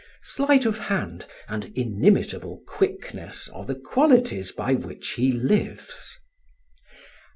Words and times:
Sleight 0.23 0.65
of 0.65 0.79
hand 0.79 1.27
and 1.47 1.65
inimitable 1.75 2.63
quickness 2.65 3.47
are 3.49 3.65
the 3.65 3.75
qualities 3.75 4.51
by 4.51 4.73
which 4.73 5.09
he 5.09 5.31
lives. 5.31 6.17